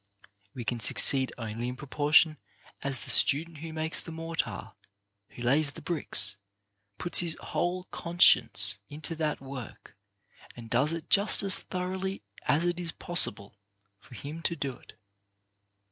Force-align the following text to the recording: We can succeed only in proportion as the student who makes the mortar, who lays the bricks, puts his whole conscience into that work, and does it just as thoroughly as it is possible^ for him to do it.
We 0.55 0.65
can 0.65 0.79
succeed 0.79 1.31
only 1.37 1.67
in 1.67 1.75
proportion 1.75 2.39
as 2.81 3.03
the 3.03 3.11
student 3.11 3.59
who 3.59 3.71
makes 3.71 3.99
the 4.01 4.11
mortar, 4.11 4.71
who 5.29 5.43
lays 5.43 5.69
the 5.73 5.81
bricks, 5.83 6.37
puts 6.97 7.19
his 7.19 7.37
whole 7.39 7.83
conscience 7.91 8.79
into 8.89 9.15
that 9.17 9.39
work, 9.41 9.95
and 10.55 10.71
does 10.71 10.91
it 10.91 11.11
just 11.11 11.43
as 11.43 11.59
thoroughly 11.59 12.23
as 12.47 12.65
it 12.65 12.79
is 12.79 12.91
possible^ 12.91 13.53
for 13.99 14.15
him 14.15 14.41
to 14.41 14.55
do 14.55 14.73
it. 14.73 14.99